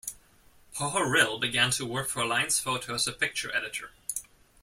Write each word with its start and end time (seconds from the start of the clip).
Pohorylle 0.73 1.39
began 1.39 1.69
to 1.69 1.85
work 1.85 2.09
for 2.09 2.23
Alliance 2.23 2.59
Photo 2.59 2.95
as 2.95 3.05
a 3.07 3.11
picture 3.11 3.55
editor. 3.55 3.91